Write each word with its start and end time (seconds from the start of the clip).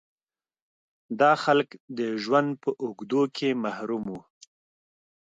دا 1.19 1.31
خلک 1.43 1.69
د 1.97 1.99
ژوند 2.23 2.49
په 2.63 2.69
اوږدو 2.83 3.21
کې 3.35 3.49
محروم 3.63 4.03
وو. 4.11 4.21